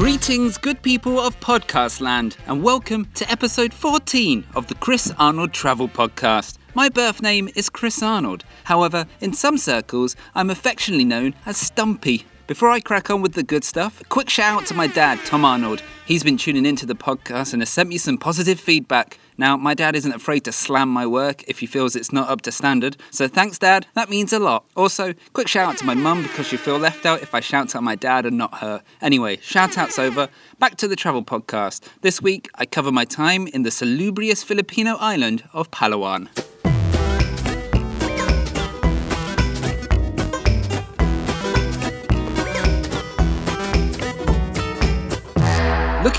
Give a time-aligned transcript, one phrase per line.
[0.00, 5.52] Greetings, good people of podcast land, and welcome to episode 14 of the Chris Arnold
[5.52, 6.56] Travel Podcast.
[6.72, 8.42] My birth name is Chris Arnold.
[8.64, 12.24] However, in some circles, I'm affectionately known as Stumpy.
[12.50, 15.20] Before I crack on with the good stuff, a quick shout out to my dad,
[15.24, 15.84] Tom Arnold.
[16.04, 19.20] He's been tuning into the podcast and has sent me some positive feedback.
[19.38, 22.40] Now, my dad isn't afraid to slam my work if he feels it's not up
[22.42, 23.86] to standard, so thanks, Dad.
[23.94, 24.64] That means a lot.
[24.74, 27.76] Also, quick shout out to my mum because she'll feel left out if I shout
[27.76, 28.82] out my dad and not her.
[29.00, 30.28] Anyway, shout outs over.
[30.58, 31.88] Back to the travel podcast.
[32.00, 36.26] This week, I cover my time in the salubrious Filipino island of Palawan.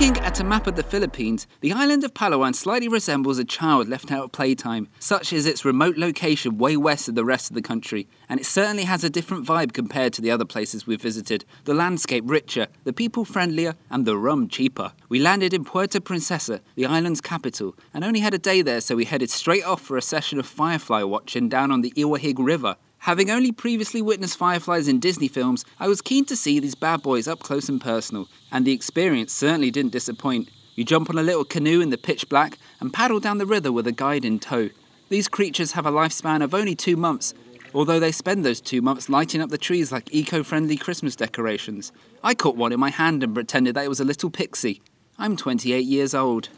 [0.02, 3.88] Looking at a map of the Philippines, the island of Palawan slightly resembles a child
[3.88, 4.88] left out of playtime.
[4.98, 8.48] Such is its remote location way west of the rest of the country, and it
[8.48, 11.46] certainly has a different vibe compared to the other places we've visited.
[11.66, 14.94] The landscape richer, the people friendlier, and the rum cheaper.
[15.08, 18.96] We landed in Puerto Princesa, the island's capital, and only had a day there, so
[18.96, 22.76] we headed straight off for a session of firefly watching down on the Iwahig River.
[23.06, 27.02] Having only previously witnessed fireflies in Disney films, I was keen to see these bad
[27.02, 30.52] boys up close and personal, and the experience certainly didn't disappoint.
[30.76, 33.72] You jump on a little canoe in the pitch black and paddle down the river
[33.72, 34.70] with a guide in tow.
[35.10, 37.34] These creatures have a lifespan of only two months,
[37.74, 41.92] although they spend those two months lighting up the trees like eco friendly Christmas decorations.
[42.24, 44.80] I caught one in my hand and pretended that it was a little pixie.
[45.18, 46.50] I'm 28 years old.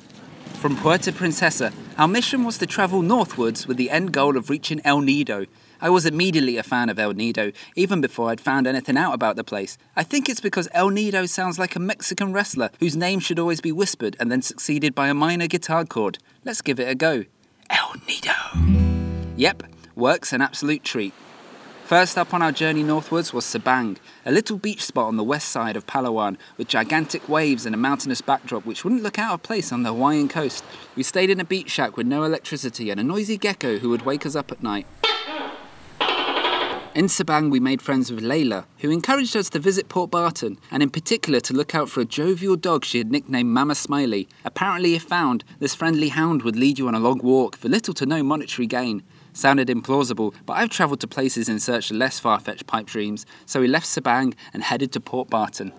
[0.55, 4.81] From Puerto Princesa, our mission was to travel northwards with the end goal of reaching
[4.83, 5.45] El Nido,
[5.83, 9.35] I was immediately a fan of El Nido, even before I'd found anything out about
[9.35, 9.77] the place.
[9.97, 13.59] I think it's because El Nido sounds like a Mexican wrestler whose name should always
[13.59, 16.19] be whispered and then succeeded by a minor guitar chord.
[16.45, 17.25] Let's give it a go.
[17.69, 18.31] El Nido.
[19.35, 19.63] Yep,
[19.93, 21.13] works an absolute treat.
[21.83, 25.49] First up on our journey northwards was Sabang, a little beach spot on the west
[25.49, 29.43] side of Palawan with gigantic waves and a mountainous backdrop which wouldn't look out of
[29.43, 30.63] place on the Hawaiian coast.
[30.95, 34.05] We stayed in a beach shack with no electricity and a noisy gecko who would
[34.05, 34.87] wake us up at night.
[36.95, 40.83] In Sabang, we made friends with Layla, who encouraged us to visit Port Barton, and
[40.83, 44.27] in particular to look out for a jovial dog she had nicknamed Mama Smiley.
[44.45, 47.95] Apparently, if found, this friendly hound would lead you on a long walk for little
[47.95, 49.01] to no monetary gain.
[49.33, 53.25] Sounded implausible, but I've travelled to places in search of less far fetched pipe dreams,
[53.47, 55.73] so we left Sabang and headed to Port Barton.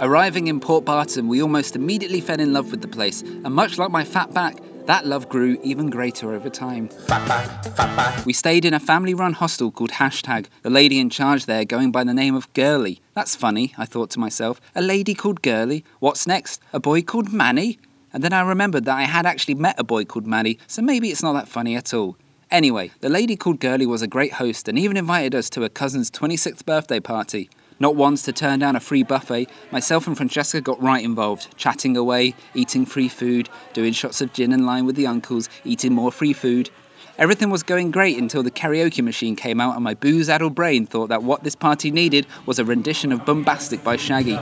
[0.00, 3.78] Arriving in Port Barton, we almost immediately fell in love with the place, and much
[3.78, 6.88] like my fat back, that love grew even greater over time.
[6.88, 8.24] Fat back, fat back.
[8.24, 11.92] We stayed in a family run hostel called Hashtag, the lady in charge there going
[11.92, 13.02] by the name of Girly.
[13.12, 14.62] That's funny, I thought to myself.
[14.74, 15.84] A lady called Girly?
[16.00, 16.62] What's next?
[16.72, 17.78] A boy called Manny?
[18.14, 21.10] And then I remembered that I had actually met a boy called Manny, so maybe
[21.10, 22.16] it's not that funny at all.
[22.50, 25.68] Anyway, the lady called Girly was a great host and even invited us to her
[25.68, 27.50] cousin's 26th birthday party.
[27.80, 31.96] Not once to turn down a free buffet, myself and Francesca got right involved, chatting
[31.96, 36.10] away, eating free food, doing shots of gin and lime with the uncles, eating more
[36.10, 36.70] free food.
[37.18, 40.86] Everything was going great until the karaoke machine came out and my booze addled brain
[40.86, 44.36] thought that what this party needed was a rendition of Boombastic by Shaggy.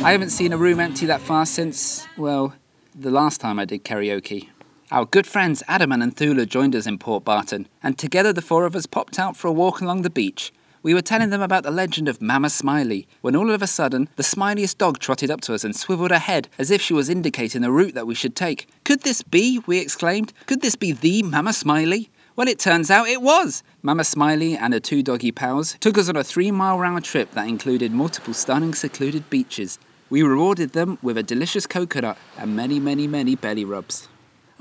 [0.00, 2.54] I haven't seen a room empty that fast since, well,
[2.94, 4.48] the last time I did karaoke.
[4.92, 8.66] Our good friends Adam and Thula joined us in Port Barton, and together the four
[8.66, 10.52] of us popped out for a walk along the beach.
[10.82, 14.10] We were telling them about the legend of Mama Smiley, when all of a sudden,
[14.16, 17.08] the smiliest dog trotted up to us and swiveled her head as if she was
[17.08, 18.68] indicating the route that we should take.
[18.84, 19.62] Could this be?
[19.66, 20.34] we exclaimed.
[20.44, 22.10] Could this be the Mama Smiley?
[22.36, 23.62] Well, it turns out it was.
[23.80, 27.30] Mama Smiley and her two doggy pals took us on a three mile round trip
[27.30, 29.78] that included multiple stunning secluded beaches.
[30.10, 34.08] We rewarded them with a delicious coconut and many, many, many belly rubs.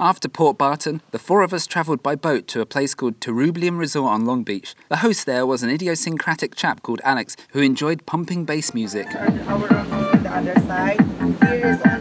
[0.02, 3.78] After Port Barton, the four of us travelled by boat to a place called Terublium
[3.78, 4.74] Resort on Long Beach.
[4.90, 9.06] The host there was an idiosyncratic chap called Alex who enjoyed pumping bass music.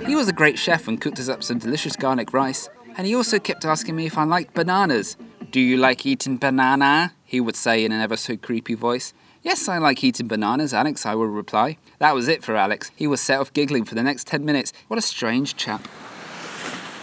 [0.06, 2.70] He was a great chef and cooked us up some delicious garlic rice.
[2.96, 5.18] And he also kept asking me if I liked bananas.
[5.50, 7.12] Do you like eating banana?
[7.26, 9.12] He would say in an ever so creepy voice.
[9.42, 11.76] Yes, I like eating bananas, Alex, I would reply.
[11.98, 12.92] That was it for Alex.
[12.96, 14.72] He was set off giggling for the next 10 minutes.
[14.88, 15.86] What a strange chap.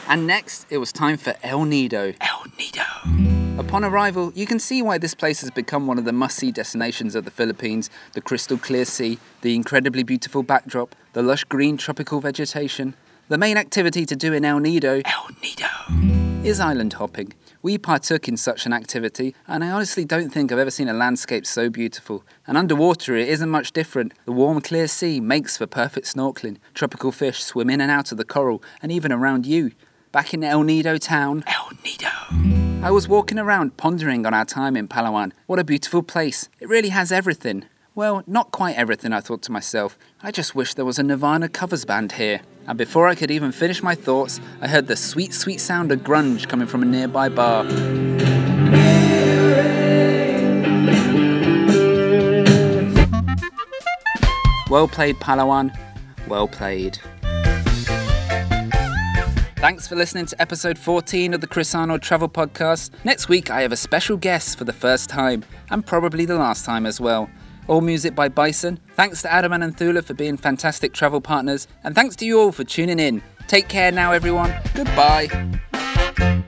[0.09, 2.13] And next, it was time for El Nido.
[2.21, 3.59] El Nido.
[3.59, 6.49] Upon arrival, you can see why this place has become one of the must see
[6.49, 11.75] destinations of the Philippines the crystal clear sea, the incredibly beautiful backdrop, the lush green
[11.75, 12.93] tropical vegetation.
[13.27, 17.33] The main activity to do in El Nido, El Nido, is island hopping.
[17.61, 20.93] We partook in such an activity, and I honestly don't think I've ever seen a
[20.93, 22.23] landscape so beautiful.
[22.45, 24.13] And underwater, it isn't much different.
[24.23, 26.59] The warm, clear sea makes for perfect snorkeling.
[26.73, 29.71] Tropical fish swim in and out of the coral, and even around you
[30.17, 31.43] back in El Nido town.
[31.45, 32.09] El Nido.
[32.81, 35.31] I was walking around pondering on our time in Palawan.
[35.45, 36.49] What a beautiful place.
[36.59, 37.65] It really has everything.
[37.93, 39.95] Well, not quite everything, I thought to myself.
[40.23, 42.41] I just wish there was a Nirvana covers band here.
[42.65, 45.99] And before I could even finish my thoughts, I heard the sweet, sweet sound of
[45.99, 47.65] grunge coming from a nearby bar.
[54.67, 55.77] Well played, Palawan.
[56.27, 56.97] Well played.
[59.57, 62.91] Thanks for listening to episode 14 of the Chris Arnold Travel Podcast.
[63.03, 66.63] Next week, I have a special guest for the first time, and probably the last
[66.63, 67.27] time as well.
[67.67, 68.79] All music by Bison.
[68.95, 72.51] Thanks to Adam and Anthula for being fantastic travel partners, and thanks to you all
[72.51, 73.23] for tuning in.
[73.47, 74.53] Take care now, everyone.
[74.75, 76.43] Goodbye.